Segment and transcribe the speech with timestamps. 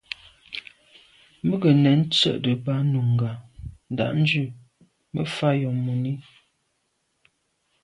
[1.47, 3.31] Mə́ gə nɛ̄n tsjə́ə̀də̄ bā núngā
[3.91, 4.43] ndà’djú
[5.13, 6.13] mə́ fá yɔ̀ mùní.